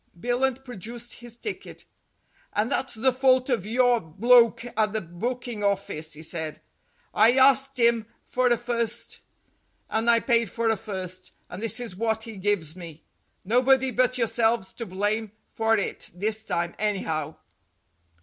[0.19, 1.85] Billunt produced his ticket.
[2.53, 6.59] "And that's the fault of your bloke at the booking office," he said.
[7.13, 9.19] "I arst him for a first,
[9.91, 13.03] and I paid for a first, and this is what he gives me.
[13.45, 17.35] Nobody but yourselves to blame for it this time, anyhow."